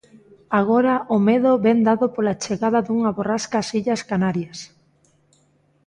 [0.59, 4.57] Agora o medo vén dado pola chegada dunha borrasca ás illas Canarias.